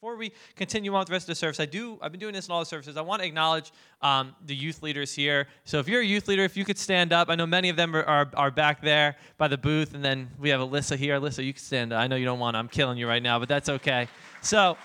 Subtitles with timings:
[0.00, 1.98] Before we continue on with the rest of the service, I do.
[2.02, 2.98] I've been doing this in all the services.
[2.98, 5.48] I want to acknowledge um, the youth leaders here.
[5.64, 7.76] So if you're a youth leader, if you could stand up, I know many of
[7.76, 11.18] them are, are, are back there by the booth, and then we have Alyssa here.
[11.18, 12.00] Alyssa, you can stand up.
[12.00, 12.56] I know you don't want.
[12.56, 12.58] to.
[12.58, 14.06] I'm killing you right now, but that's okay.
[14.42, 14.76] So,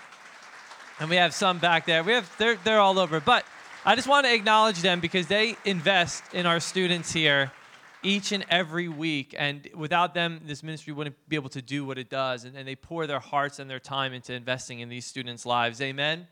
[0.98, 2.02] and we have some back there.
[2.02, 3.44] We have they're they're all over, but
[3.84, 7.52] I just want to acknowledge them because they invest in our students here
[8.02, 9.34] each and every week.
[9.38, 12.44] And without them, this ministry wouldn't be able to do what it does.
[12.44, 15.80] And, and they pour their hearts and their time into investing in these students' lives.
[15.80, 16.26] Amen?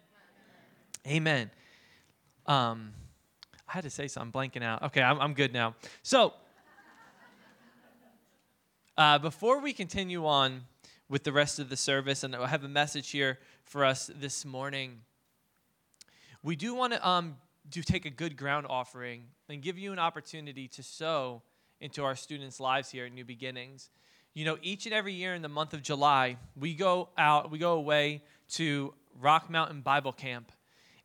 [1.06, 1.50] Amen.
[2.46, 2.92] Um,
[3.68, 4.82] I had to say something, blanking out.
[4.84, 5.76] Okay, I'm, I'm good now.
[6.02, 6.34] So,
[8.98, 10.62] uh, before we continue on
[11.08, 14.44] with the rest of the service, and I have a message here for us this
[14.44, 15.00] morning,
[16.42, 17.36] we do want to um,
[17.68, 21.42] do take a good ground offering and give you an opportunity to sow
[21.80, 23.90] into our students' lives here at New Beginnings.
[24.34, 27.58] You know, each and every year in the month of July, we go out, we
[27.58, 30.52] go away to Rock Mountain Bible Camp.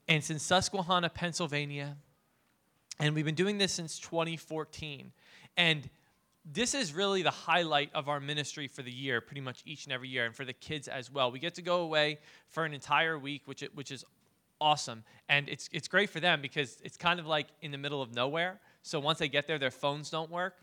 [0.07, 1.97] And it's in Susquehanna, Pennsylvania.
[2.99, 5.11] And we've been doing this since 2014.
[5.57, 5.89] And
[6.45, 9.93] this is really the highlight of our ministry for the year, pretty much each and
[9.93, 11.31] every year, and for the kids as well.
[11.31, 14.05] We get to go away for an entire week, which, which is
[14.61, 15.03] awesome.
[15.27, 18.13] And it's, it's great for them because it's kind of like in the middle of
[18.13, 18.59] nowhere.
[18.83, 20.55] So once they get there, their phones don't work.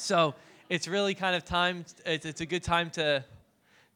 [0.00, 0.34] So
[0.68, 3.24] it's really kind of time, it's, it's a good time to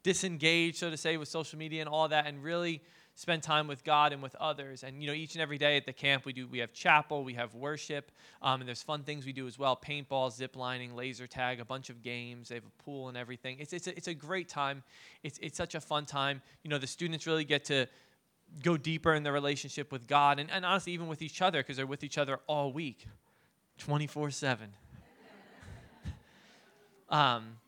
[0.03, 2.83] disengage, so to say, with social media and all that, and really
[3.15, 4.83] spend time with God and with others.
[4.83, 7.25] And you know, each and every day at the camp, we do we have chapel,
[7.25, 8.11] we have worship,
[8.43, 11.65] um, and there's fun things we do as well: paintball, zip lining, laser tag, a
[11.65, 12.49] bunch of games.
[12.49, 13.59] They have a pool and everything.
[13.61, 14.83] It's it's a, it's a great time.
[15.23, 16.43] It's it's such a fun time.
[16.63, 17.87] You know, the students really get to
[18.63, 21.77] go deeper in their relationship with God and, and honestly, even with each other, because
[21.77, 23.07] they're with each other all week,
[23.79, 24.71] 24 7.
[27.09, 27.59] Um,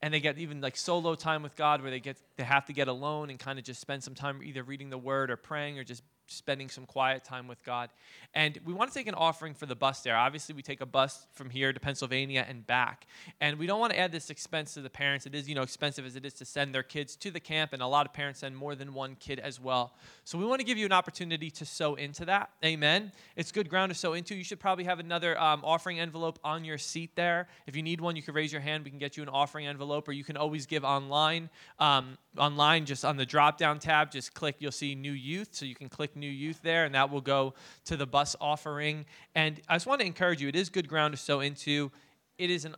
[0.00, 2.72] and they get even like solo time with God where they get they have to
[2.72, 5.78] get alone and kind of just spend some time either reading the word or praying
[5.78, 7.90] or just spending some quiet time with God.
[8.34, 10.16] And we want to take an offering for the bus there.
[10.16, 13.06] Obviously, we take a bus from here to Pennsylvania and back.
[13.40, 15.26] And we don't want to add this expense to the parents.
[15.26, 17.72] It is, you know, expensive as it is to send their kids to the camp,
[17.72, 19.94] and a lot of parents send more than one kid as well.
[20.24, 22.50] So we want to give you an opportunity to sow into that.
[22.64, 23.12] Amen.
[23.36, 24.34] It's good ground to sow into.
[24.34, 27.48] You should probably have another um, offering envelope on your seat there.
[27.66, 28.84] If you need one, you can raise your hand.
[28.84, 31.50] We can get you an offering envelope, or you can always give online.
[31.78, 35.48] Um, online, just on the drop down tab, just click, you'll see new youth.
[35.52, 37.54] So you can click new youth there, and that will go
[37.86, 39.06] to the bus offering.
[39.34, 41.90] And I just want to encourage you, it is good ground to sow into.
[42.36, 42.76] It is an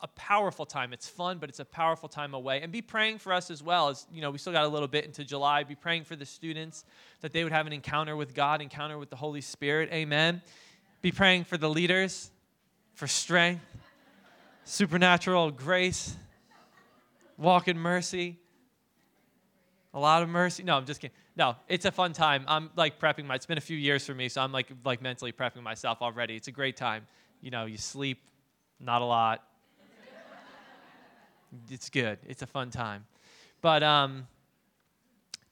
[0.00, 0.92] a powerful time.
[0.92, 2.60] It's fun, but it's a powerful time away.
[2.62, 3.88] And be praying for us as well.
[3.88, 5.64] As you know, we still got a little bit into July.
[5.64, 6.84] Be praying for the students
[7.20, 9.90] that they would have an encounter with God, encounter with the Holy Spirit.
[9.92, 10.40] Amen.
[11.02, 12.30] Be praying for the leaders,
[12.94, 13.64] for strength,
[14.64, 16.16] supernatural grace,
[17.36, 18.38] walk in mercy,
[19.94, 20.62] a lot of mercy.
[20.62, 21.16] No, I'm just kidding.
[21.36, 22.44] No, it's a fun time.
[22.46, 23.34] I'm like prepping my.
[23.34, 26.36] It's been a few years for me, so I'm like like mentally prepping myself already.
[26.36, 27.06] It's a great time.
[27.40, 28.18] You know, you sleep,
[28.80, 29.44] not a lot.
[31.70, 32.18] it's good.
[32.26, 33.06] It's a fun time,
[33.62, 34.26] but um,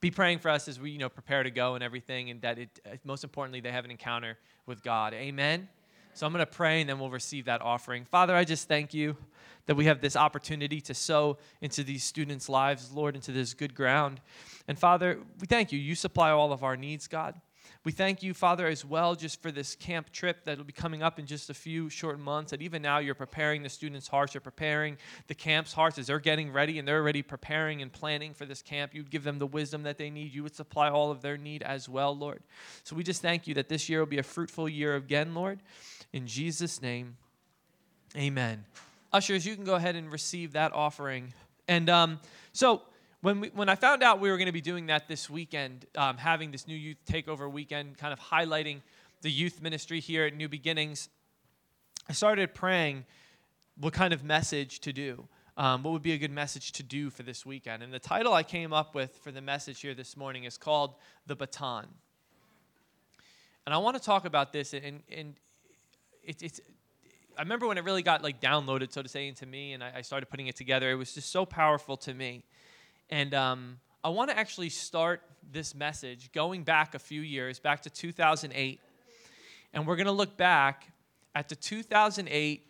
[0.01, 2.59] be praying for us as we you know prepare to go and everything, and that
[2.59, 4.37] it most importantly they have an encounter
[4.67, 5.15] with God.
[5.15, 5.69] Amen.
[6.17, 8.07] So I'm going to pray, and then we'll receive that offering.
[8.07, 9.19] Father, I just thank you
[9.67, 13.75] that we have this opportunity to sow into these students' lives, Lord, into this good
[13.75, 14.23] ground.
[14.67, 15.79] And Father, we thank you.
[15.79, 17.39] You supply all of our needs, God.
[17.85, 21.03] We thank you, Father, as well, just for this camp trip that will be coming
[21.03, 22.53] up in just a few short months.
[22.53, 24.97] And even now, you're preparing the students' hearts, you're preparing
[25.27, 28.63] the camp's hearts as they're getting ready and they're already preparing and planning for this
[28.63, 28.95] camp.
[28.95, 30.35] You'd give them the wisdom that they need.
[30.35, 32.43] You would supply all of their need as well, Lord.
[32.85, 35.61] So we just thank you that this year will be a fruitful year again, Lord.
[36.17, 37.19] In Jesus' name,
[38.17, 38.65] amen.
[39.13, 41.35] Ushers, you can go ahead and receive that offering.
[41.69, 42.21] And um,
[42.55, 42.81] so
[43.21, 45.85] when, we, when I found out we were going to be doing that this weekend,
[45.95, 48.81] um, having this new youth takeover weekend, kind of highlighting
[49.21, 51.11] the youth ministry here at New Beginnings,
[52.09, 53.05] I started praying
[53.79, 55.29] what kind of message to do.
[55.59, 57.83] Um, what would be a good message to do for this weekend?
[57.83, 60.95] And the title I came up with for the message here this morning is called
[61.27, 61.85] The Baton.
[63.67, 65.35] And I want to talk about this, and, and
[66.27, 66.61] it, it's
[67.39, 69.93] I remember when it really got like downloaded, so to say, into me, and I,
[69.97, 70.91] I started putting it together.
[70.91, 72.45] It was just so powerful to me,
[73.11, 77.83] and um, I want to actually start this message going back a few years, back
[77.83, 78.81] to 2008,
[79.73, 80.89] and we're going to look back
[81.35, 82.67] at the 2008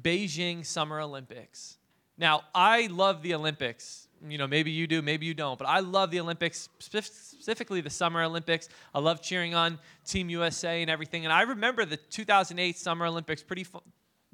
[0.00, 1.76] Beijing Summer Olympics.
[2.16, 4.08] Now, I love the Olympics.
[4.26, 7.90] You know, maybe you do, maybe you don't, but I love the Olympics, specifically the
[7.90, 8.68] Summer Olympics.
[8.94, 11.24] I love cheering on Team USA and everything.
[11.24, 13.66] And I remember the 2008 Summer Olympics pretty,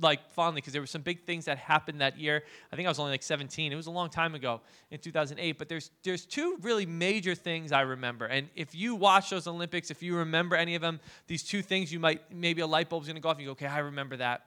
[0.01, 2.45] like fondly because there were some big things that happened that year.
[2.73, 3.73] I think I was only like 17.
[3.73, 4.61] It was a long time ago
[4.91, 5.59] in 2008.
[5.59, 8.27] But there's there's two really major things I remember.
[8.27, 11.93] And if you watch those Olympics, if you remember any of them, these two things,
[11.93, 13.37] you might maybe a light bulb's gonna go off.
[13.37, 14.47] And you go, okay, I remember that.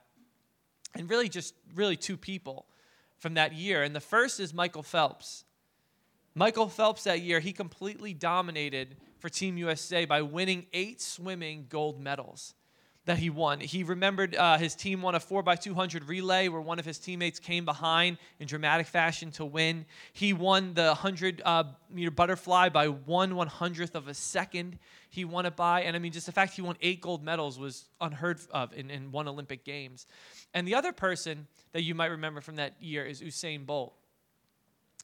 [0.94, 2.66] And really, just really two people
[3.24, 3.82] from that year.
[3.82, 5.46] And the first is Michael Phelps.
[6.34, 11.98] Michael Phelps that year, he completely dominated for Team USA by winning eight swimming gold
[11.98, 12.52] medals
[13.06, 13.60] that he won.
[13.60, 17.64] He remembered uh, his team won a 4x200 relay where one of his teammates came
[17.64, 19.84] behind in dramatic fashion to win.
[20.12, 24.78] He won the 100 uh, meter butterfly by one one hundredth of a second.
[25.10, 27.58] He won it by, and I mean, just the fact he won eight gold medals
[27.58, 30.06] was unheard of in, in one Olympic Games.
[30.54, 33.94] And the other person that you might remember from that year is Usain Bolt.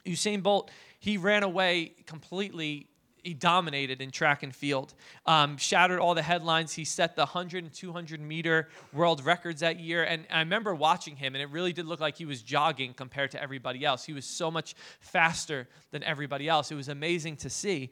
[0.06, 2.89] Usain Bolt, he ran away completely
[3.22, 4.94] he dominated in track and field,
[5.26, 6.72] um, shattered all the headlines.
[6.72, 10.04] He set the 100 and 200 meter world records that year.
[10.04, 13.30] And I remember watching him, and it really did look like he was jogging compared
[13.32, 14.04] to everybody else.
[14.04, 16.70] He was so much faster than everybody else.
[16.70, 17.90] It was amazing to see.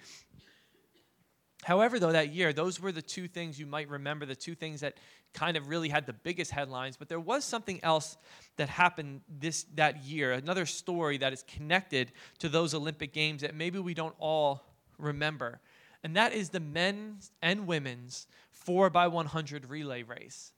[1.65, 4.81] However, though, that year, those were the two things you might remember, the two things
[4.81, 4.95] that
[5.35, 6.97] kind of really had the biggest headlines.
[6.97, 8.17] But there was something else
[8.57, 13.55] that happened this that year, another story that is connected to those Olympic Games that
[13.55, 14.68] maybe we don't all
[14.99, 15.61] remember,
[16.03, 20.53] and that is the men's and women's 4 by 100 relay race.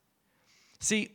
[0.80, 1.14] See,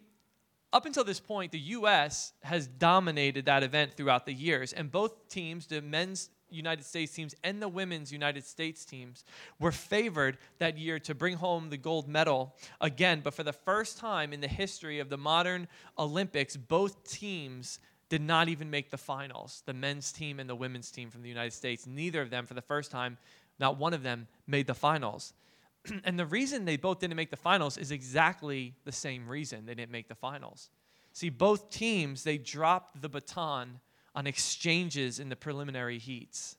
[0.72, 2.34] up until this point, the U.S.
[2.44, 7.36] has dominated that event throughout the years, and both teams, the men's United States teams
[7.44, 9.24] and the women's United States teams,
[9.60, 13.22] were favored that year to bring home the gold medal again.
[13.24, 15.68] But for the first time in the history of the modern
[15.98, 19.64] Olympics, both teams did not even make the finals.
[19.66, 22.54] The men's team and the women's team from the United States, neither of them, for
[22.54, 23.18] the first time,
[23.60, 25.34] not one of them made the finals.
[26.04, 29.76] and the reason they both didn't make the finals is exactly the same reason they
[29.76, 30.70] didn't make the finals.
[31.14, 33.80] See, both teams, they dropped the baton
[34.14, 36.58] on exchanges in the preliminary heats.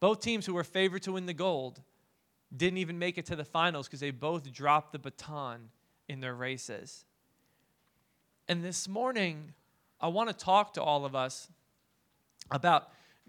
[0.00, 1.80] Both teams who were favored to win the gold
[2.54, 5.70] didn't even make it to the finals because they both dropped the baton
[6.08, 7.04] in their races.
[8.48, 9.54] And this morning,
[10.02, 11.48] I want to talk to all of us
[12.50, 12.88] about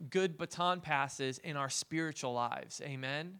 [0.10, 2.81] good baton passes in our spiritual lives.
[2.84, 3.40] Amen.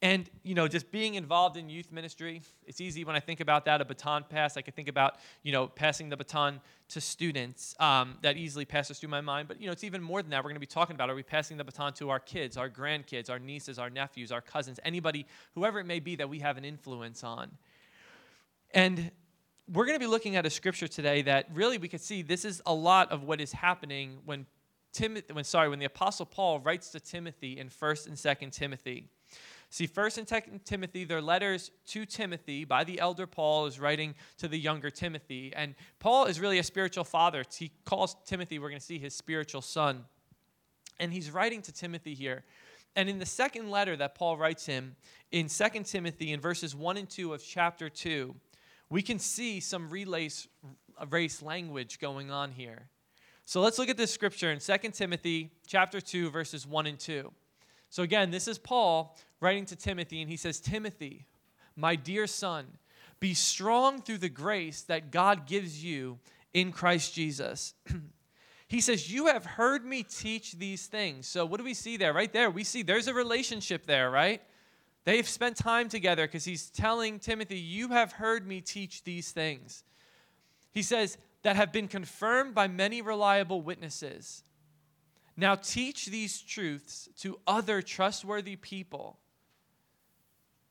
[0.00, 3.64] And, you know, just being involved in youth ministry, it's easy when I think about
[3.64, 4.56] that, a baton pass.
[4.56, 7.74] I can think about, you know, passing the baton to students.
[7.80, 9.48] Um, that easily passes through my mind.
[9.48, 10.44] But, you know, it's even more than that.
[10.44, 12.70] We're going to be talking about are we passing the baton to our kids, our
[12.70, 15.26] grandkids, our nieces, our nephews, our cousins, anybody,
[15.56, 17.50] whoever it may be that we have an influence on.
[18.72, 19.10] And
[19.70, 22.44] we're going to be looking at a scripture today that really we could see this
[22.44, 24.46] is a lot of what is happening when
[24.92, 29.08] Timothy, when sorry, when the apostle Paul writes to Timothy in 1st and 2nd Timothy.
[29.68, 34.14] See, 1st and 2nd Timothy, they're letters to Timothy by the elder Paul is writing
[34.38, 35.52] to the younger Timothy.
[35.54, 37.44] And Paul is really a spiritual father.
[37.54, 40.06] He calls Timothy, we're going to see his spiritual son.
[40.98, 42.44] And he's writing to Timothy here.
[42.96, 44.96] And in the second letter that Paul writes him,
[45.30, 48.34] in 2nd Timothy, in verses 1 and 2 of chapter 2,
[48.90, 50.48] we can see some race
[51.42, 52.88] language going on here.
[53.44, 57.32] So let's look at this scripture in 2 Timothy chapter 2 verses 1 and 2.
[57.90, 61.26] So again, this is Paul writing to Timothy and he says, "Timothy,
[61.76, 62.78] my dear son,
[63.20, 66.18] be strong through the grace that God gives you
[66.52, 67.74] in Christ Jesus."
[68.68, 71.26] he says, You have heard me teach these things.
[71.26, 72.12] So, what do we see there?
[72.12, 74.42] Right there, we see there's a relationship there, right?
[75.04, 79.84] They've spent time together because he's telling Timothy, You have heard me teach these things.
[80.72, 84.42] He says, that have been confirmed by many reliable witnesses.
[85.36, 89.18] Now teach these truths to other trustworthy people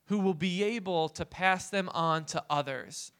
[0.06, 3.12] who will be able to pass them on to others.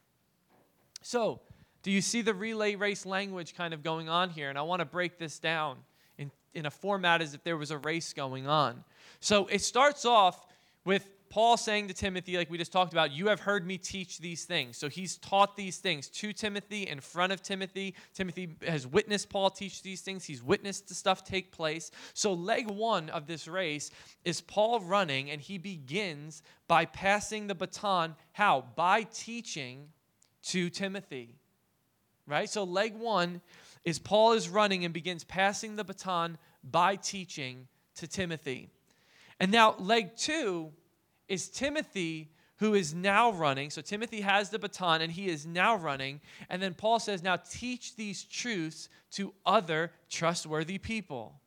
[1.03, 1.41] So,
[1.83, 4.51] do you see the relay race language kind of going on here?
[4.51, 5.79] And I want to break this down
[6.19, 8.85] in, in a format as if there was a race going on.
[9.21, 10.47] So, it starts off
[10.89, 14.21] with Paul saying to Timothy, like we just talked about, you have heard me teach
[14.21, 14.79] these things.
[14.79, 17.95] So he's taught these things to Timothy in front of Timothy.
[18.15, 21.91] Timothy has witnessed Paul teach these things, he's witnessed the stuff take place.
[22.15, 23.91] So, leg one of this race
[24.25, 28.17] is Paul running, and he begins by passing the baton.
[28.33, 28.65] How?
[28.75, 29.89] By teaching
[30.45, 31.35] to Timothy.
[32.27, 32.49] Right?
[32.49, 33.43] So, leg one
[33.85, 38.71] is Paul is running and begins passing the baton by teaching to Timothy.
[39.41, 40.73] And now, leg two
[41.29, 43.71] is Timothy, who is now running.
[43.71, 46.21] So, Timothy has the baton and he is now running.
[46.49, 51.41] And then Paul says, Now teach these truths to other trustworthy people.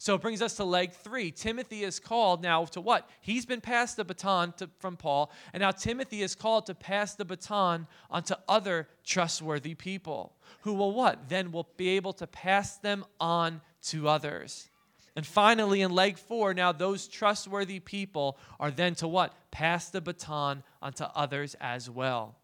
[0.00, 1.32] So it brings us to leg three.
[1.32, 3.10] Timothy is called now to what?
[3.20, 7.16] He's been passed the baton to, from Paul, and now Timothy is called to pass
[7.16, 11.28] the baton onto other trustworthy people who will what?
[11.28, 14.70] Then will be able to pass them on to others.
[15.18, 19.34] And finally, in leg four, now those trustworthy people are then to what?
[19.50, 22.36] Pass the baton onto others as well.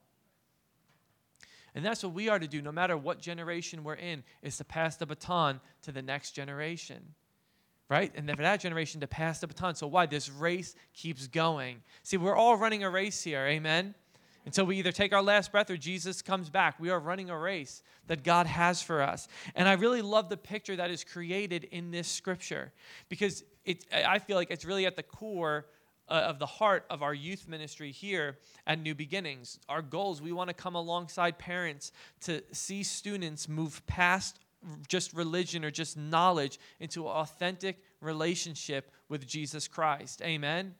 [1.72, 4.64] And that's what we are to do, no matter what generation we're in, is to
[4.64, 7.14] pass the baton to the next generation
[7.90, 8.10] right?
[8.16, 9.74] And then for that generation to pass the baton.
[9.74, 10.06] So why?
[10.06, 11.82] This race keeps going.
[12.02, 13.94] See, we're all running a race here, amen?
[14.46, 16.78] Until we either take our last breath or Jesus comes back.
[16.78, 19.26] We are running a race that God has for us.
[19.54, 22.72] And I really love the picture that is created in this scripture
[23.08, 25.66] because it, I feel like it's really at the core
[26.08, 29.58] uh, of the heart of our youth ministry here at New Beginnings.
[29.68, 34.38] Our goals, we want to come alongside parents to see students move past
[34.88, 40.22] just religion or just knowledge into authentic relationship with Jesus Christ.
[40.22, 40.74] Amen.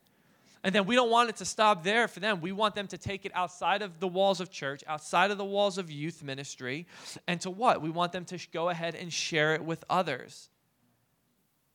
[0.65, 2.41] And then we don't want it to stop there for them.
[2.41, 5.45] We want them to take it outside of the walls of church, outside of the
[5.45, 6.87] walls of youth ministry,
[7.29, 7.83] and to what?
[7.83, 10.49] We want them to go ahead and share it with others.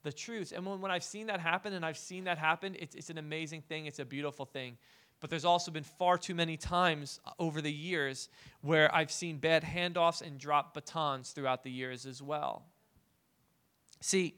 [0.01, 0.53] The truth.
[0.55, 3.19] And when, when I've seen that happen, and I've seen that happen, it's, it's an
[3.19, 3.85] amazing thing.
[3.85, 4.75] It's a beautiful thing.
[5.19, 8.29] But there's also been far too many times uh, over the years
[8.61, 12.63] where I've seen bad handoffs and dropped batons throughout the years as well.
[14.01, 14.35] See,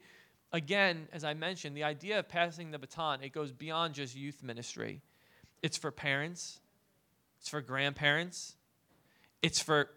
[0.52, 4.42] again, as I mentioned, the idea of passing the baton, it goes beyond just youth
[4.42, 5.00] ministry.
[5.62, 6.60] It's for parents,
[7.38, 8.56] it's for grandparents,
[9.42, 9.88] it's for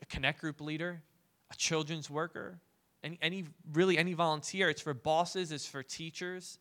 [0.00, 1.02] a connect group leader,
[1.50, 2.58] a children's worker,
[3.04, 4.68] any, any really any volunteer.
[4.68, 6.58] It's for bosses, it's for teachers.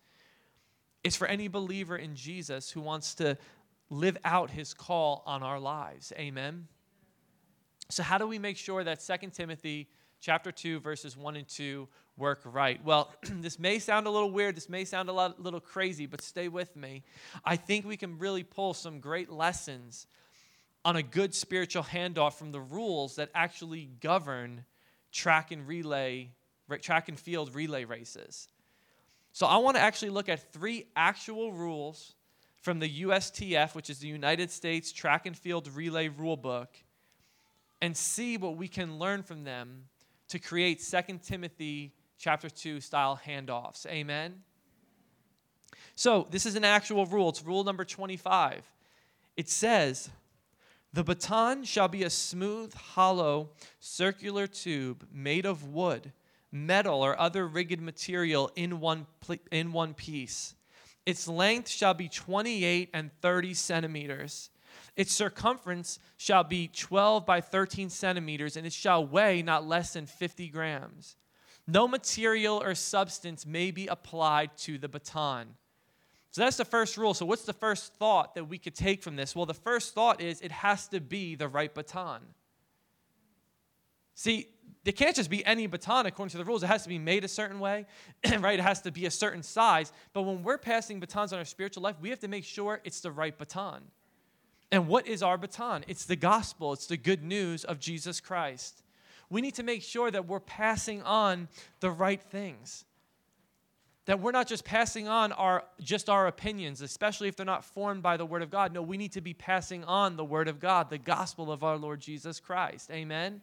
[1.03, 3.37] It's for any believer in Jesus who wants to
[3.91, 6.11] live out his call on our lives.
[6.17, 6.67] Amen.
[7.89, 9.87] So how do we make sure that 2 Timothy
[10.25, 12.83] chapter 2 verses 1 and 2 work right?
[12.83, 16.19] Well, this may sound a little weird, this may sound a lot, little crazy, but
[16.23, 17.03] stay with me.
[17.43, 20.07] I think we can really pull some great lessons
[20.83, 24.65] on a good spiritual handoff from the rules that actually govern
[25.11, 26.31] track and relay
[26.81, 28.47] track and field relay races.
[29.31, 32.15] So I want to actually look at three actual rules
[32.63, 36.69] from the USTF, which is the United States Track and Field Relay Rulebook,
[37.79, 39.83] and see what we can learn from them
[40.29, 43.85] to create 2 Timothy chapter 2 style handoffs.
[43.85, 44.43] Amen.
[45.95, 47.29] So, this is an actual rule.
[47.29, 48.69] It's rule number 25.
[49.37, 50.09] It says,
[50.93, 56.13] "The baton shall be a smooth, hollow, circular tube made of wood."
[56.55, 59.05] metal, or other rigid material in one,
[59.51, 60.55] in one piece.
[61.05, 64.49] Its length shall be 28 and 30 centimeters.
[64.95, 70.05] Its circumference shall be 12 by 13 centimeters, and it shall weigh not less than
[70.05, 71.17] 50 grams.
[71.67, 75.55] No material or substance may be applied to the baton.
[76.31, 77.13] So that's the first rule.
[77.13, 79.35] So, what's the first thought that we could take from this?
[79.35, 82.21] Well, the first thought is it has to be the right baton.
[84.15, 84.49] See,
[84.83, 86.61] it can't just be any baton according to the rules.
[86.61, 87.85] It has to be made a certain way,
[88.39, 88.59] right?
[88.59, 89.91] It has to be a certain size.
[90.13, 92.99] But when we're passing batons on our spiritual life, we have to make sure it's
[92.99, 93.81] the right baton.
[94.71, 95.85] And what is our baton?
[95.87, 98.81] It's the gospel, it's the good news of Jesus Christ.
[99.29, 101.47] We need to make sure that we're passing on
[101.79, 102.85] the right things.
[104.05, 108.03] That we're not just passing on our just our opinions, especially if they're not formed
[108.03, 108.71] by the word of God.
[108.71, 111.75] No, we need to be passing on the word of God, the gospel of our
[111.75, 112.91] Lord Jesus Christ.
[112.91, 113.41] Amen.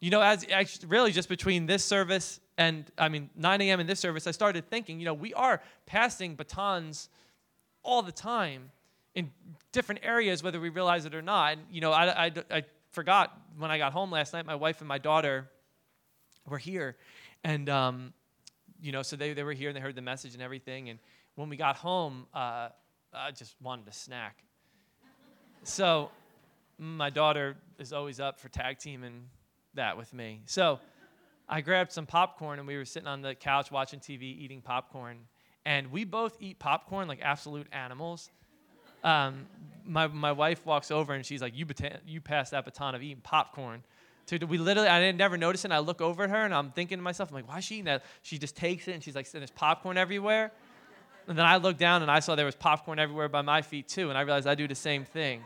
[0.00, 0.46] You know, as
[0.86, 3.80] really just between this service and, I mean, 9 a.m.
[3.80, 7.10] and this service, I started thinking, you know, we are passing batons
[7.82, 8.70] all the time
[9.14, 9.30] in
[9.72, 11.52] different areas, whether we realize it or not.
[11.52, 14.80] And, you know, I, I, I forgot when I got home last night, my wife
[14.80, 15.50] and my daughter
[16.48, 16.96] were here.
[17.44, 18.12] And, um,
[18.80, 20.88] you know, so they, they were here and they heard the message and everything.
[20.88, 20.98] And
[21.34, 22.68] when we got home, uh,
[23.12, 24.42] I just wanted a snack.
[25.64, 26.10] so
[26.78, 29.26] my daughter is always up for tag team and
[29.74, 30.40] that with me.
[30.46, 30.80] So
[31.48, 35.18] I grabbed some popcorn and we were sitting on the couch watching TV, eating popcorn.
[35.66, 38.30] And we both eat popcorn like absolute animals.
[39.02, 39.46] Um,
[39.84, 41.66] my, my wife walks over and she's like, you,
[42.06, 43.82] you passed that baton of eating popcorn.
[44.30, 45.66] We literally, I didn't never notice it.
[45.66, 47.64] And I look over at her and I'm thinking to myself, I'm like, why is
[47.64, 48.04] she eating that?
[48.22, 50.52] She just takes it and she's like, there's popcorn everywhere.
[51.26, 53.88] And then I looked down and I saw there was popcorn everywhere by my feet
[53.88, 54.08] too.
[54.08, 55.42] And I realized I do the same thing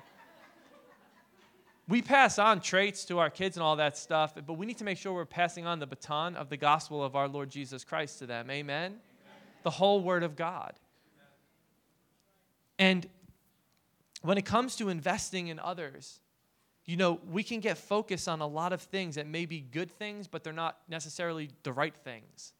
[1.88, 4.84] we pass on traits to our kids and all that stuff, but we need to
[4.84, 8.18] make sure we're passing on the baton of the gospel of our Lord Jesus Christ
[8.20, 8.50] to them.
[8.50, 8.84] Amen?
[8.84, 8.98] Amen.
[9.64, 10.72] The whole word of God.
[12.78, 13.06] And
[14.24, 16.18] when it comes to investing in others,
[16.86, 19.90] you know, we can get focused on a lot of things that may be good
[19.90, 22.54] things, but they're not necessarily the right things.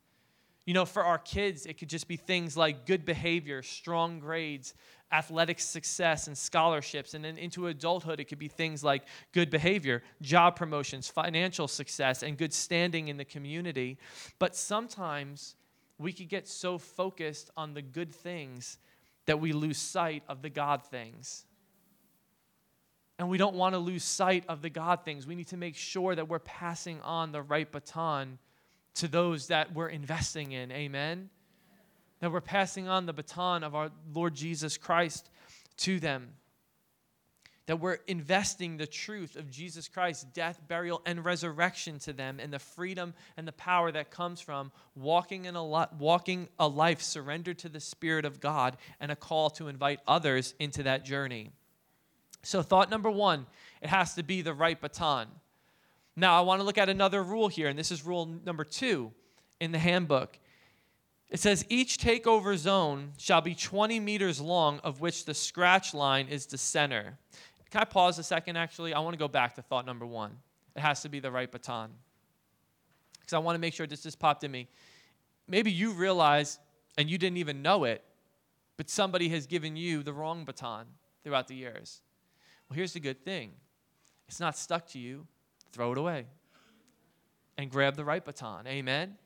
[0.66, 4.74] You know, for our kids, it could just be things like good behavior, strong grades,
[5.10, 7.14] athletic success, and scholarships.
[7.14, 12.22] And then into adulthood, it could be things like good behavior, job promotions, financial success,
[12.22, 13.96] and good standing in the community.
[14.38, 15.54] But sometimes
[15.96, 18.76] we could get so focused on the good things
[19.24, 21.46] that we lose sight of the God things.
[23.18, 25.26] And we don't want to lose sight of the God things.
[25.26, 28.38] We need to make sure that we're passing on the right baton
[28.94, 30.72] to those that we're investing in.
[30.72, 31.30] Amen?
[32.20, 35.30] That we're passing on the baton of our Lord Jesus Christ
[35.78, 36.30] to them.
[37.66, 42.52] That we're investing the truth of Jesus Christ's death, burial, and resurrection to them and
[42.52, 47.58] the freedom and the power that comes from walking, in a, walking a life surrendered
[47.60, 51.52] to the Spirit of God and a call to invite others into that journey.
[52.44, 53.46] So, thought number one,
[53.80, 55.28] it has to be the right baton.
[56.16, 59.12] Now, I want to look at another rule here, and this is rule number two
[59.60, 60.38] in the handbook.
[61.30, 66.28] It says each takeover zone shall be 20 meters long, of which the scratch line
[66.28, 67.18] is the center.
[67.70, 68.94] Can I pause a second, actually?
[68.94, 70.36] I want to go back to thought number one.
[70.76, 71.90] It has to be the right baton.
[73.18, 74.68] Because I want to make sure this just popped in me.
[75.48, 76.58] Maybe you realize,
[76.98, 78.04] and you didn't even know it,
[78.76, 80.86] but somebody has given you the wrong baton
[81.24, 82.02] throughout the years.
[82.68, 83.52] Well, here's the good thing
[84.28, 85.26] it's not stuck to you,
[85.72, 86.26] throw it away
[87.56, 88.66] and grab the right baton.
[88.66, 89.16] Amen.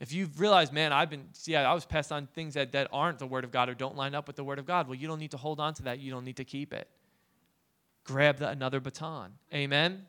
[0.00, 3.20] If you've realized, man, I've been, yeah, I was passed on things that, that aren't
[3.20, 4.88] the Word of God or don't line up with the Word of God.
[4.88, 6.00] Well, you don't need to hold on to that.
[6.00, 6.88] You don't need to keep it.
[8.04, 9.32] Grab the, another baton.
[9.54, 10.04] Amen.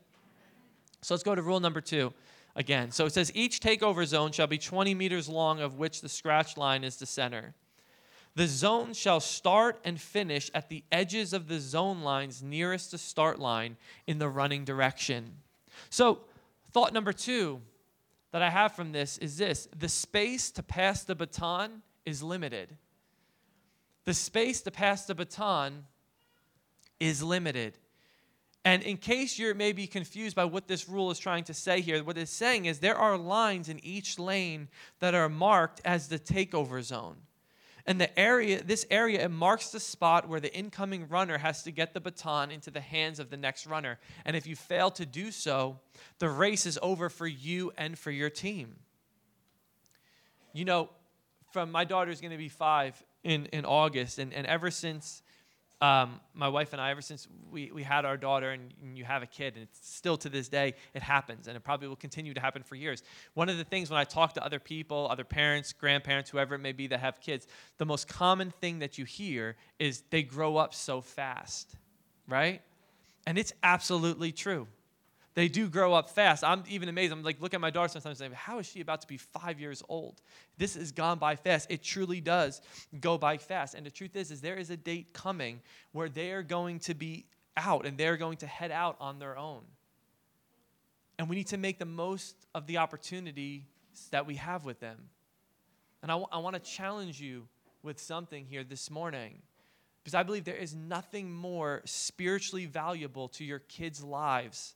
[1.03, 2.11] So let's go to rule number two
[2.55, 2.91] again.
[2.91, 6.57] So it says each takeover zone shall be 20 meters long, of which the scratch
[6.57, 7.53] line is the center.
[8.35, 12.97] The zone shall start and finish at the edges of the zone lines nearest the
[12.97, 15.35] start line in the running direction.
[15.89, 16.21] So,
[16.71, 17.61] thought number two
[18.31, 22.75] that I have from this is this the space to pass the baton is limited.
[24.05, 25.85] The space to pass the baton
[26.99, 27.77] is limited.
[28.65, 32.01] And in case you're maybe confused by what this rule is trying to say here,
[32.03, 36.17] what it's saying is there are lines in each lane that are marked as the
[36.17, 37.17] takeover zone.
[37.85, 41.71] And the area, this area, it marks the spot where the incoming runner has to
[41.71, 43.99] get the baton into the hands of the next runner.
[44.25, 45.79] And if you fail to do so,
[46.19, 48.75] the race is over for you and for your team.
[50.53, 50.89] You know,
[51.51, 55.22] from my daughter's going to be five in, in August, and, and ever since
[55.83, 59.03] um, my wife and I, ever since we, we had our daughter and, and, you
[59.03, 61.97] have a kid, and it's still to this day, it happens, and it probably will
[61.97, 63.03] continue to happen for years.
[63.33, 66.59] One of the things when I talk to other people, other parents, grandparents, whoever it
[66.59, 67.47] may be that have kids,
[67.79, 71.75] the most common thing that you hear is they grow up so fast,
[72.29, 72.61] right?
[73.27, 74.67] And it's absolutely true
[75.35, 76.43] they do grow up fast.
[76.43, 77.11] I'm even amazed.
[77.11, 79.17] I'm like, look at my daughter sometimes and say, how is she about to be
[79.17, 80.21] five years old?
[80.57, 81.71] This has gone by fast.
[81.71, 82.61] It truly does
[82.99, 83.73] go by fast.
[83.73, 86.93] And the truth is, is there is a date coming where they are going to
[86.93, 87.25] be
[87.57, 89.61] out and they're going to head out on their own.
[91.17, 93.65] And we need to make the most of the opportunity
[94.11, 94.97] that we have with them.
[96.01, 97.47] And I, w- I want to challenge you
[97.81, 99.41] with something here this morning.
[100.03, 104.75] Because I believe there is nothing more spiritually valuable to your kids' lives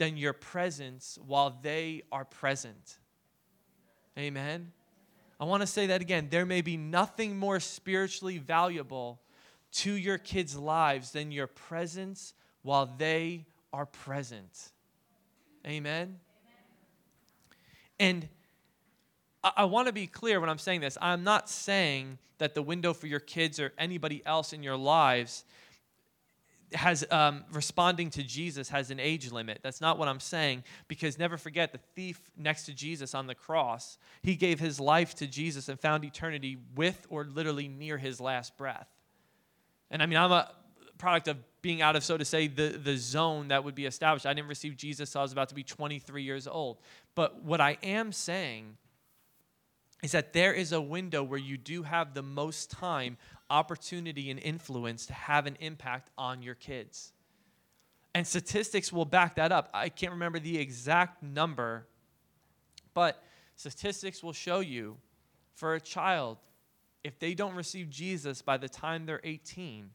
[0.00, 2.96] than your presence while they are present.
[4.18, 4.72] Amen.
[5.38, 6.28] I want to say that again.
[6.30, 9.20] There may be nothing more spiritually valuable
[9.72, 12.32] to your kids' lives than your presence
[12.62, 14.70] while they are present.
[15.66, 16.18] Amen.
[17.98, 18.26] And
[19.44, 20.96] I, want to be clear when I'm saying this.
[21.02, 25.44] I'm not saying that the window for your kids or anybody else in your lives
[26.74, 29.60] has um, responding to Jesus has an age limit.
[29.62, 33.34] That's not what I'm saying because never forget the thief next to Jesus on the
[33.34, 38.20] cross, he gave his life to Jesus and found eternity with or literally near his
[38.20, 38.88] last breath.
[39.90, 40.50] And I mean, I'm a
[40.98, 44.26] product of being out of, so to say, the, the zone that would be established.
[44.26, 46.78] I didn't receive Jesus, so I was about to be 23 years old.
[47.14, 48.76] But what I am saying
[50.02, 53.16] is that there is a window where you do have the most time
[53.50, 57.12] opportunity and influence to have an impact on your kids.
[58.14, 59.68] And statistics will back that up.
[59.74, 61.86] I can't remember the exact number,
[62.94, 63.22] but
[63.56, 64.96] statistics will show you
[65.54, 66.38] for a child,
[67.04, 69.90] if they don't receive Jesus by the time they're 18,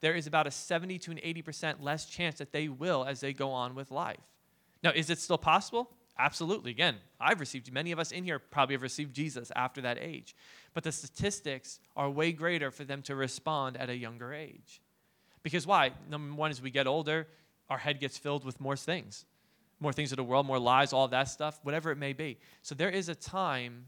[0.00, 3.32] there is about a 70 to an 80% less chance that they will as they
[3.32, 4.20] go on with life.
[4.82, 5.90] Now, is it still possible?
[6.20, 6.70] Absolutely.
[6.70, 10.36] Again, I've received, many of us in here probably have received Jesus after that age.
[10.74, 14.82] But the statistics are way greater for them to respond at a younger age.
[15.42, 15.92] Because why?
[16.10, 17.26] Number one, as we get older,
[17.70, 19.24] our head gets filled with more things
[19.80, 22.38] more things of the world, more lies, all that stuff, whatever it may be.
[22.62, 23.86] So there is a time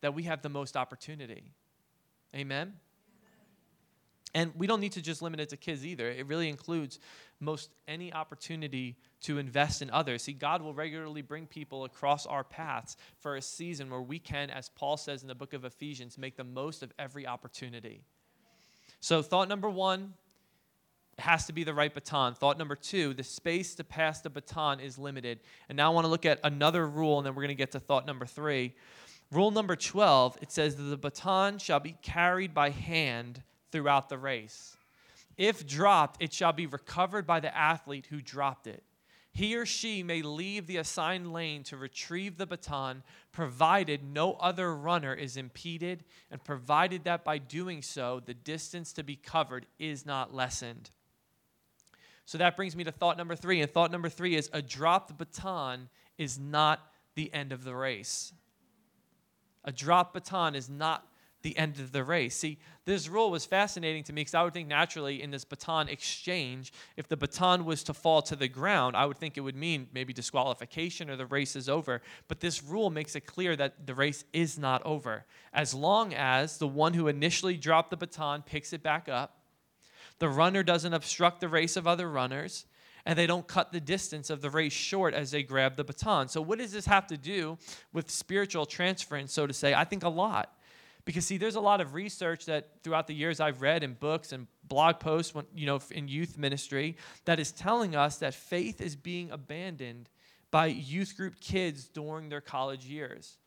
[0.00, 1.44] that we have the most opportunity.
[2.34, 2.74] Amen?
[4.34, 6.10] And we don't need to just limit it to kids either.
[6.10, 6.98] It really includes
[7.44, 10.22] most any opportunity to invest in others.
[10.22, 14.50] See, God will regularly bring people across our paths for a season where we can,
[14.50, 18.02] as Paul says in the book of Ephesians, make the most of every opportunity.
[19.00, 20.14] So, thought number one
[21.18, 22.34] has to be the right baton.
[22.34, 25.40] Thought number two, the space to pass the baton is limited.
[25.68, 27.72] And now I want to look at another rule, and then we're going to get
[27.72, 28.74] to thought number three.
[29.30, 34.18] Rule number 12, it says that the baton shall be carried by hand throughout the
[34.18, 34.76] race.
[35.36, 38.82] If dropped, it shall be recovered by the athlete who dropped it.
[39.32, 44.76] He or she may leave the assigned lane to retrieve the baton, provided no other
[44.76, 50.06] runner is impeded, and provided that by doing so, the distance to be covered is
[50.06, 50.90] not lessened.
[52.26, 53.60] So that brings me to thought number three.
[53.60, 56.80] And thought number three is a dropped baton is not
[57.16, 58.32] the end of the race.
[59.64, 61.06] A dropped baton is not
[61.44, 62.34] the end of the race.
[62.34, 65.90] See, this rule was fascinating to me because I would think naturally in this baton
[65.90, 69.54] exchange, if the baton was to fall to the ground, I would think it would
[69.54, 72.00] mean maybe disqualification or the race is over.
[72.28, 75.26] But this rule makes it clear that the race is not over.
[75.52, 79.38] As long as the one who initially dropped the baton picks it back up,
[80.18, 82.64] the runner doesn't obstruct the race of other runners,
[83.04, 86.28] and they don't cut the distance of the race short as they grab the baton.
[86.28, 87.58] So, what does this have to do
[87.92, 89.74] with spiritual transference, so to say?
[89.74, 90.53] I think a lot.
[91.04, 94.32] Because see, there's a lot of research that throughout the years I've read in books
[94.32, 98.80] and blog posts, when, you know, in youth ministry, that is telling us that faith
[98.80, 100.08] is being abandoned
[100.50, 103.38] by youth group kids during their college years.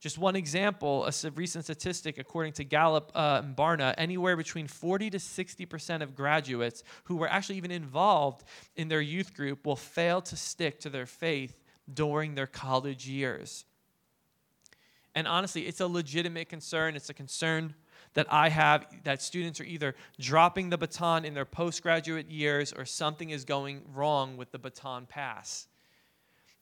[0.00, 5.10] Just one example, a recent statistic according to Gallup uh, and Barna, anywhere between 40
[5.10, 8.44] to 60% of graduates who were actually even involved
[8.76, 13.66] in their youth group will fail to stick to their faith during their college years.
[15.14, 16.94] And honestly, it's a legitimate concern.
[16.94, 17.74] It's a concern
[18.14, 22.84] that I have that students are either dropping the baton in their postgraduate years or
[22.84, 25.66] something is going wrong with the baton pass.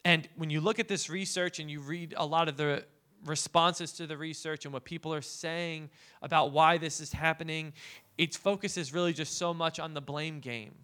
[0.05, 2.85] And when you look at this research and you read a lot of the
[3.25, 5.91] responses to the research and what people are saying
[6.23, 7.73] about why this is happening,
[8.17, 10.75] its focus is really just so much on the blame game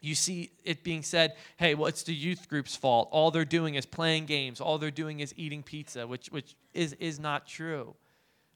[0.00, 3.08] you see it being said, hey, well, it's the youth group's fault.
[3.12, 4.60] All they're doing is playing games.
[4.60, 7.94] All they're doing is eating pizza, which, which is, is not true.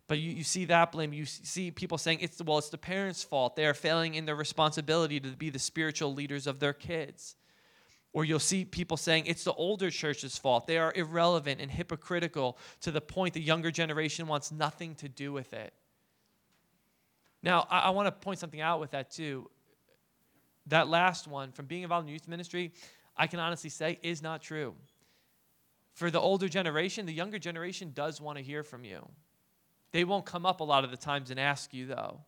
[0.07, 1.12] But you, you see that blame.
[1.12, 3.57] You see people saying, it's, well, it's the parents' fault.
[3.57, 7.37] They are failing in their responsibility to be the spiritual leaders of their kids.
[8.12, 10.66] Or you'll see people saying it's the older church's fault.
[10.66, 15.33] They are irrelevant and hypocritical to the point the younger generation wants nothing to do
[15.33, 15.72] with it.
[17.42, 19.48] Now, I, I want to point something out with that too
[20.70, 22.72] that last one, from being involved in youth ministry,
[23.16, 24.74] I can honestly say is not true.
[25.94, 29.06] For the older generation, the younger generation does want to hear from you.
[29.92, 32.20] They won't come up a lot of the times and ask you, though.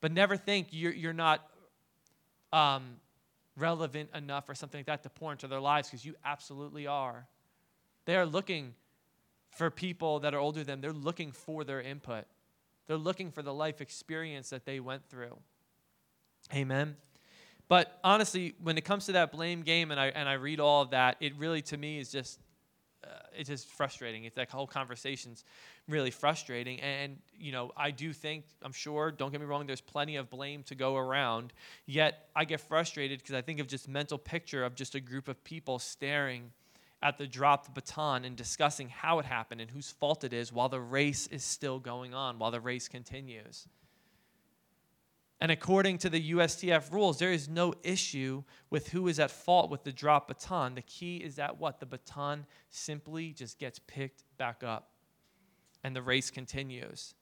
[0.00, 1.48] But never think you're, you're not
[2.52, 2.96] um,
[3.56, 7.26] relevant enough or something like that to pour into their lives because you absolutely are.
[8.04, 8.74] They are looking
[9.50, 12.26] for people that are older than them, they're looking for their input.
[12.86, 15.36] They're looking for the life experience that they went through.
[16.54, 16.96] Amen.
[17.68, 20.82] But honestly, when it comes to that blame game and I, and I read all
[20.82, 22.38] of that, it really to me is just
[23.06, 24.24] uh, it's just frustrating.
[24.24, 25.44] It's that whole conversation's
[25.88, 26.80] really frustrating.
[26.80, 30.28] And, you know, I do think, I'm sure, don't get me wrong, there's plenty of
[30.28, 31.52] blame to go around.
[31.86, 35.28] Yet I get frustrated because I think of just mental picture of just a group
[35.28, 36.50] of people staring
[37.02, 40.68] at the dropped baton and discussing how it happened and whose fault it is while
[40.68, 43.68] the race is still going on, while the race continues.
[45.40, 49.70] And according to the USTF rules, there is no issue with who is at fault
[49.70, 50.74] with the drop baton.
[50.74, 51.78] The key is that what?
[51.78, 54.90] The baton simply just gets picked back up
[55.84, 57.14] and the race continues.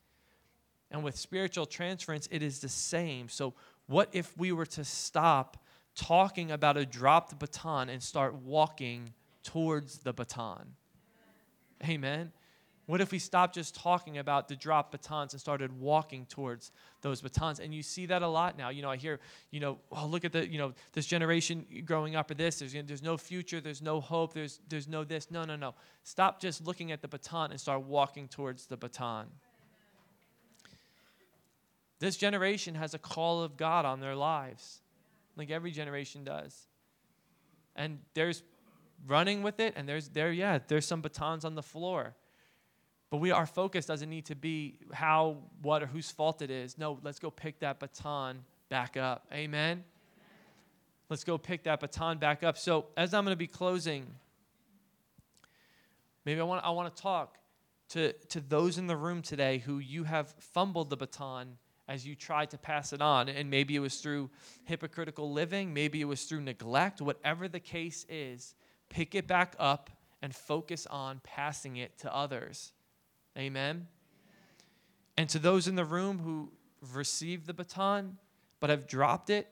[0.91, 3.29] And with spiritual transference, it is the same.
[3.29, 3.55] So,
[3.87, 5.63] what if we were to stop
[5.95, 10.77] talking about a dropped baton and start walking towards the baton?
[11.87, 12.33] Amen.
[12.87, 16.71] What if we stopped just talking about the drop batons and started walking towards
[17.01, 17.59] those batons?
[17.59, 18.69] And you see that a lot now.
[18.69, 19.21] You know, I hear,
[19.51, 22.59] you know, oh, look at the, you know, this generation growing up or this.
[22.59, 23.61] There's, there's no future.
[23.61, 24.35] There's no hope.
[24.35, 25.31] There's, there's no this.
[25.31, 25.75] No, no, no.
[26.03, 29.29] Stop just looking at the baton and start walking towards the baton.
[32.01, 34.83] This generation has a call of God on their lives,
[35.37, 36.67] like every generation does.
[37.77, 38.43] And there's
[39.07, 42.15] running with it, and there's there, yeah, there's some batons on the floor.
[43.15, 46.77] But we, our focus doesn't need to be how, what, or whose fault it is.
[46.77, 49.25] No, let's go pick that baton back up.
[49.33, 49.85] Amen?
[51.09, 52.59] Let's go pick that baton back up.
[52.59, 54.05] So, as I'm going to be closing,
[56.25, 57.39] maybe I want, I want to talk
[57.91, 62.17] to, to those in the room today who you have fumbled the baton as you
[62.17, 63.29] tried to pass it on.
[63.29, 64.29] And maybe it was through
[64.65, 68.57] hypocritical living, maybe it was through neglect, whatever the case is,
[68.91, 69.89] pick it back up
[70.21, 72.73] and focus on passing it to others.
[73.37, 73.87] Amen.
[75.17, 76.53] And to those in the room who
[76.93, 78.19] received the baton
[78.61, 79.49] but have dropped it,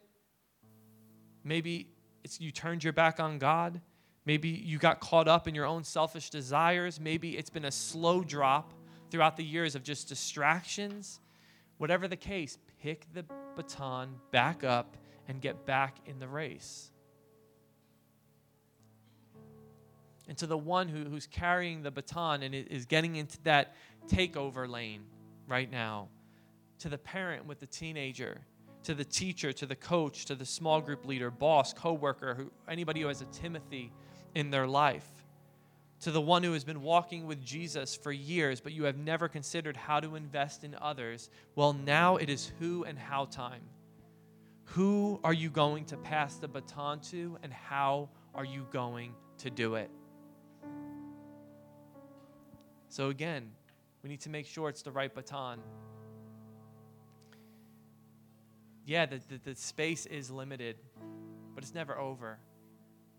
[1.45, 1.89] maybe
[2.25, 3.81] it's you turned your back on God.
[4.25, 7.01] Maybe you got caught up in your own selfish desires.
[7.01, 8.73] Maybe it's been a slow drop
[9.11, 11.19] throughout the years of just distractions.
[11.79, 13.25] Whatever the case, pick the
[13.57, 16.92] baton back up and get back in the race.
[20.29, 23.75] And to the one who, who's carrying the baton and is getting into that
[24.07, 25.03] takeover lane
[25.47, 26.09] right now,
[26.79, 28.41] to the parent with the teenager,
[28.85, 33.01] to the teacher, to the coach, to the small group leader, boss, coworker, who, anybody
[33.01, 33.93] who has a Timothy
[34.35, 35.09] in their life,
[36.01, 39.29] to the one who has been walking with Jesus for years, but you have never
[39.29, 41.31] considered how to invest in others.
[41.55, 43.63] Well, now it is who and how time.
[44.65, 49.51] Who are you going to pass the baton to, and how are you going to
[49.51, 49.91] do it?
[52.93, 53.51] So, again,
[54.03, 55.61] we need to make sure it's the right baton.
[58.85, 60.77] Yeah, the, the, the space is limited,
[61.55, 62.39] but it's never over.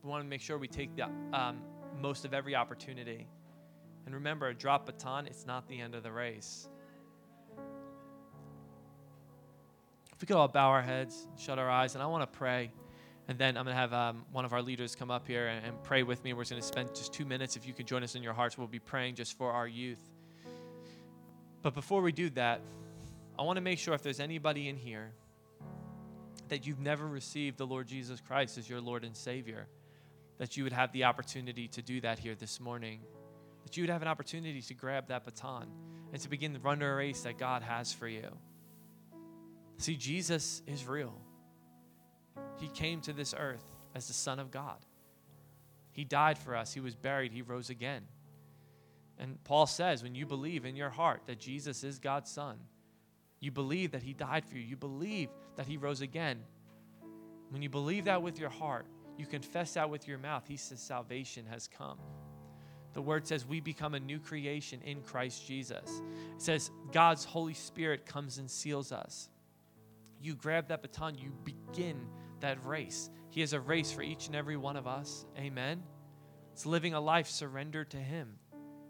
[0.04, 1.58] We want to make sure we take the um,
[2.00, 3.26] most of every opportunity.
[4.06, 6.70] And remember, a drop baton, it's not the end of the race.
[10.14, 12.72] If we could all bow our heads, shut our eyes, and I want to pray.
[13.28, 15.66] And then I'm going to have um, one of our leaders come up here and,
[15.66, 16.34] and pray with me.
[16.34, 17.56] We're going to spend just two minutes.
[17.56, 20.02] If you can join us in your hearts, we'll be praying just for our youth.
[21.62, 22.60] But before we do that,
[23.40, 25.12] I want to make sure if there's anybody in here
[26.50, 29.68] that you've never received the Lord Jesus Christ as your Lord and Savior,
[30.38, 33.00] that you would have the opportunity to do that here this morning.
[33.64, 35.68] That you would have an opportunity to grab that baton
[36.12, 38.28] and to begin the run a race that God has for you.
[39.78, 41.16] See, Jesus is real.
[42.58, 43.66] He came to this earth
[43.96, 44.78] as the Son of God.
[45.92, 48.04] He died for us, He was buried, He rose again.
[49.20, 52.58] And Paul says, when you believe in your heart that Jesus is God's Son,
[53.40, 56.40] you believe that He died for you, you believe that He rose again.
[57.50, 60.82] When you believe that with your heart, you confess that with your mouth, He says
[60.82, 62.00] salvation has come.
[62.94, 66.02] The word says we become a new creation in Christ Jesus.
[66.36, 69.30] It says God's Holy Spirit comes and seals us.
[70.22, 72.00] You grab that baton, you begin
[72.44, 73.10] that race.
[73.30, 75.26] He has a race for each and every one of us.
[75.38, 75.82] Amen.
[76.52, 78.38] It's living a life surrendered to Him,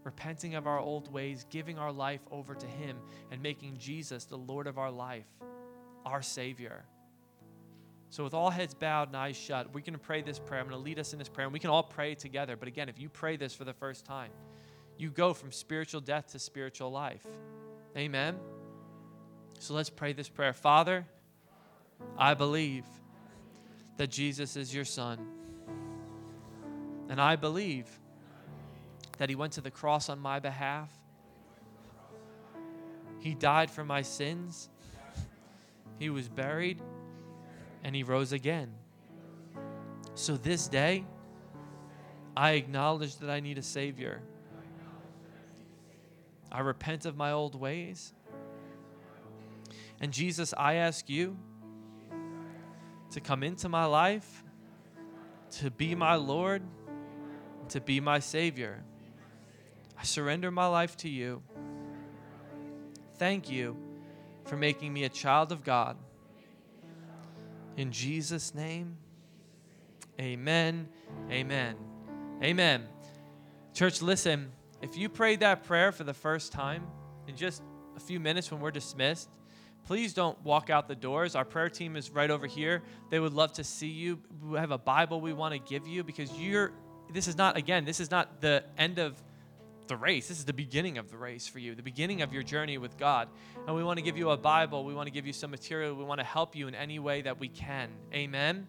[0.03, 2.97] repenting of our old ways, giving our life over to Him,
[3.31, 5.27] and making Jesus the Lord of our life,
[6.05, 6.83] our Savior.
[8.09, 10.59] So, with all heads bowed and eyes shut, we're going to pray this prayer.
[10.59, 12.55] I'm going to lead us in this prayer, and we can all pray together.
[12.57, 14.31] But again, if you pray this for the first time,
[14.97, 17.25] you go from spiritual death to spiritual life.
[17.95, 18.35] Amen.
[19.59, 20.53] So, let's pray this prayer.
[20.53, 21.05] Father,
[22.17, 22.85] I believe
[23.97, 25.19] that Jesus is your Son.
[27.09, 27.87] And I believe
[29.17, 30.89] that He went to the cross on my behalf.
[33.19, 34.69] He died for my sins.
[35.99, 36.81] He was buried
[37.83, 38.73] and He rose again.
[40.15, 41.05] So this day,
[42.35, 44.21] I acknowledge that I need a Savior.
[46.51, 48.13] I repent of my old ways.
[49.99, 51.37] And Jesus, I ask you
[53.13, 54.43] to come into my life,
[55.51, 56.63] to be my Lord,
[57.69, 58.83] to be my Savior.
[59.97, 61.41] I surrender my life to you.
[63.17, 63.77] Thank you
[64.45, 65.95] for making me a child of God.
[67.77, 68.97] In Jesus' name,
[70.19, 70.89] amen,
[71.31, 71.75] amen,
[72.41, 72.87] amen.
[73.73, 76.85] Church, listen, if you prayed that prayer for the first time
[77.27, 77.61] in just
[77.95, 79.29] a few minutes when we're dismissed,
[79.85, 81.35] please don't walk out the doors.
[81.35, 82.83] Our prayer team is right over here.
[83.09, 84.19] They would love to see you.
[84.43, 86.71] We have a Bible we want to give you because you're
[87.11, 89.21] this is not again, this is not the end of
[89.87, 90.27] the race.
[90.27, 92.97] This is the beginning of the race for you, the beginning of your journey with
[92.97, 93.27] God.
[93.67, 94.85] And we want to give you a Bible.
[94.85, 95.93] We want to give you some material.
[95.93, 97.89] We want to help you in any way that we can.
[98.13, 98.65] Amen.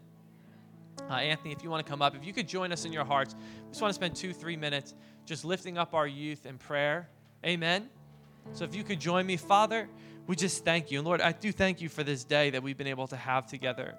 [1.09, 3.05] Uh, Anthony, if you want to come up, if you could join us in your
[3.05, 6.59] hearts, we just want to spend two, three minutes just lifting up our youth in
[6.59, 7.09] prayer.
[7.44, 7.88] Amen.
[8.53, 9.88] So if you could join me, Father,
[10.27, 10.99] We just thank you.
[10.99, 13.47] And Lord, I do thank you for this day that we've been able to have
[13.47, 13.95] together.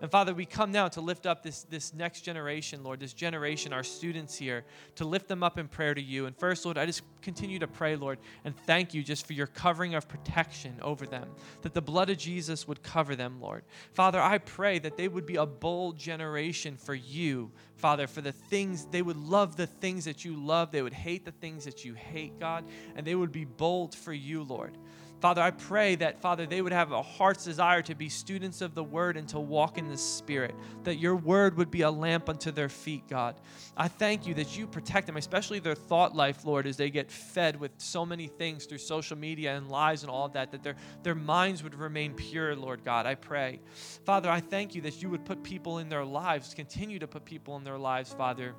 [0.00, 3.72] And Father, we come now to lift up this, this next generation, Lord, this generation,
[3.72, 4.64] our students here,
[4.96, 6.26] to lift them up in prayer to you.
[6.26, 9.46] And first, Lord, I just continue to pray, Lord, and thank you just for your
[9.46, 11.30] covering of protection over them,
[11.62, 13.64] that the blood of Jesus would cover them, Lord.
[13.92, 18.32] Father, I pray that they would be a bold generation for you, Father, for the
[18.32, 21.84] things, they would love the things that you love, they would hate the things that
[21.84, 24.76] you hate, God, and they would be bold for you, Lord.
[25.24, 28.74] Father, I pray that, Father, they would have a heart's desire to be students of
[28.74, 32.28] the word and to walk in the Spirit, that your word would be a lamp
[32.28, 33.40] unto their feet, God.
[33.74, 37.10] I thank you that you protect them, especially their thought life, Lord, as they get
[37.10, 40.76] fed with so many things through social media and lies and all that, that their,
[41.02, 43.06] their minds would remain pure, Lord God.
[43.06, 43.62] I pray.
[44.04, 47.24] Father, I thank you that you would put people in their lives, continue to put
[47.24, 48.54] people in their lives, Father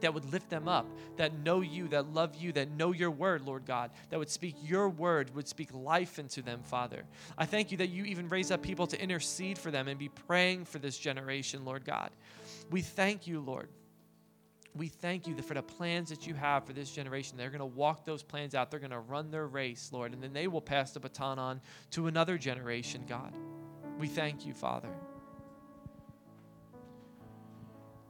[0.00, 3.42] that would lift them up, that know you, that love you, that know your word,
[3.42, 7.04] Lord God, that would speak your word, would speak life into them, Father.
[7.36, 10.08] I thank you that you even raise up people to intercede for them and be
[10.08, 12.10] praying for this generation, Lord God.
[12.70, 13.68] We thank you, Lord.
[14.74, 17.36] We thank you for the plans that you have for this generation.
[17.36, 18.70] They're going to walk those plans out.
[18.70, 21.60] They're going to run their race, Lord, and then they will pass the baton on
[21.92, 23.34] to another generation, God.
[23.98, 24.90] We thank you, Father.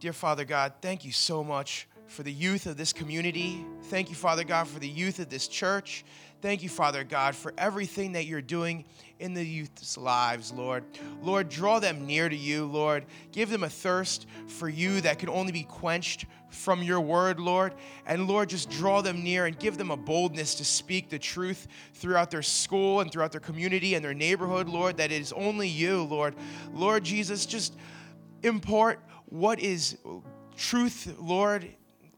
[0.00, 3.66] Dear Father God, thank you so much for the youth of this community.
[3.87, 6.04] Thank you, Father God, for the youth of this church.
[6.40, 8.84] Thank you, Father God, for everything that you're doing
[9.18, 10.84] in the youth's lives, Lord.
[11.20, 13.06] Lord, draw them near to you, Lord.
[13.32, 17.74] Give them a thirst for you that can only be quenched from your word, Lord.
[18.06, 21.66] And Lord, just draw them near and give them a boldness to speak the truth
[21.94, 25.66] throughout their school and throughout their community and their neighborhood, Lord, that it is only
[25.66, 26.37] you, Lord.
[26.72, 27.74] Lord Jesus, just
[28.42, 29.98] import what is
[30.57, 31.68] truth, Lord.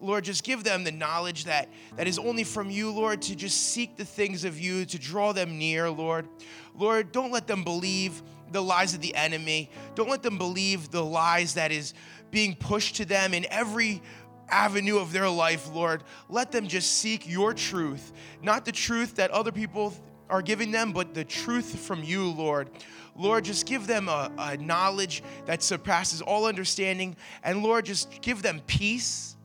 [0.03, 3.73] Lord, just give them the knowledge that, that is only from you, Lord, to just
[3.73, 6.27] seek the things of you, to draw them near, Lord.
[6.75, 9.71] Lord, don't let them believe the lies of the enemy.
[9.95, 11.93] Don't let them believe the lies that is
[12.31, 14.01] being pushed to them in every
[14.49, 16.03] avenue of their life, Lord.
[16.29, 19.95] Let them just seek your truth, not the truth that other people
[20.31, 22.71] are giving them, but the truth from you, Lord.
[23.17, 27.17] Lord, just give them a, a knowledge that surpasses all understanding.
[27.43, 29.37] And Lord, just give them peace,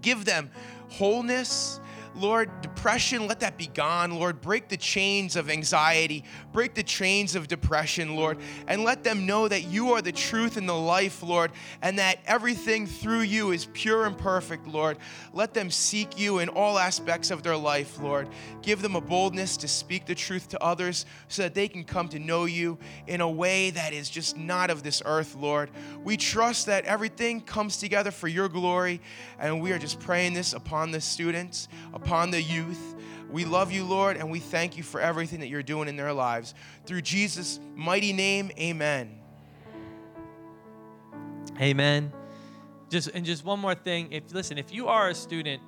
[0.00, 0.50] give them
[0.88, 1.80] wholeness,
[2.14, 4.12] Lord, depression, let that be gone.
[4.12, 9.24] Lord, break the chains of anxiety, break the chains of depression, Lord, and let them
[9.24, 13.52] know that you are the truth and the life, Lord, and that everything through you
[13.52, 14.98] is pure and perfect, Lord.
[15.32, 18.28] Let them seek you in all aspects of their life, Lord.
[18.60, 22.08] Give them a boldness to speak the truth to others so that they can come
[22.08, 25.70] to know you in a way that is just not of this earth, Lord.
[26.04, 29.00] We trust that everything comes together for your glory,
[29.38, 31.68] and we are just praying this upon the students
[32.04, 32.94] upon the youth.
[33.30, 36.12] We love you, Lord, and we thank you for everything that you're doing in their
[36.12, 36.54] lives.
[36.84, 39.18] Through Jesus' mighty name, amen.
[41.60, 42.12] Amen.
[42.90, 44.08] Just and just one more thing.
[44.10, 45.62] If listen, if you are a student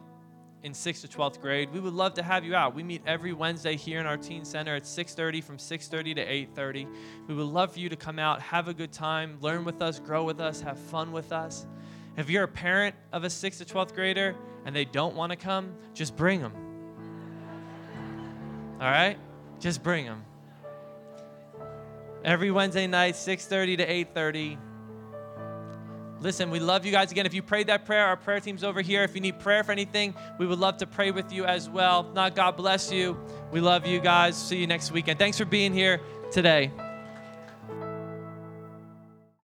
[0.63, 2.75] in 6th to 12th grade, we would love to have you out.
[2.75, 6.87] We meet every Wednesday here in our teen center at 6:30 from 6:30 to 8:30.
[7.29, 10.01] We would love for you to come out, have a good time, learn with us,
[10.01, 11.67] grow with us, have fun with us.
[12.17, 15.37] If you're a parent of a 6th to 12th grader and they don't want to
[15.37, 16.53] come, just bring them.
[18.81, 19.19] All right?
[19.61, 20.25] Just bring them.
[22.25, 24.59] Every Wednesday night, 6:30 to 8:30.
[26.21, 27.27] Listen, we love you guys again.
[27.27, 29.03] If you prayed that prayer, our prayer team's over here.
[29.03, 32.05] If you need prayer for anything, we would love to pray with you as well.
[32.15, 33.19] Not, God bless you.
[33.53, 34.37] We love you guys.
[34.37, 35.19] See you next weekend.
[35.19, 36.01] Thanks for being here
[36.33, 36.71] today.